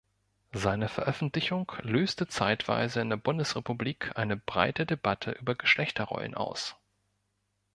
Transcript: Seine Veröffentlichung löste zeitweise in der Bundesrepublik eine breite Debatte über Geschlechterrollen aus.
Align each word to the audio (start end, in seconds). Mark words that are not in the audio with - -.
Seine 0.53 0.89
Veröffentlichung 0.89 1.73
löste 1.83 2.25
zeitweise 2.27 3.01
in 3.01 3.11
der 3.11 3.17
Bundesrepublik 3.17 4.09
eine 4.17 4.35
breite 4.35 4.87
Debatte 4.87 5.29
über 5.29 5.53
Geschlechterrollen 5.53 6.33
aus. 6.33 6.75